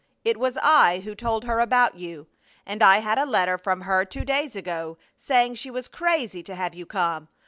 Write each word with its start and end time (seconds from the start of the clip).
It 0.25 0.39
was 0.39 0.57
I 0.63 1.01
who 1.01 1.13
told 1.13 1.43
her 1.43 1.59
about 1.59 1.93
you. 1.95 2.25
And 2.65 2.81
I 2.81 3.01
had 3.01 3.19
a 3.19 3.25
letter 3.27 3.59
from 3.59 3.81
her 3.81 4.03
two 4.03 4.25
days 4.25 4.55
ago, 4.55 4.97
saying 5.15 5.53
she 5.53 5.69
was 5.69 5.87
crazy 5.87 6.41
to 6.41 6.55
have 6.55 6.73
you 6.73 6.87
come. 6.87 7.27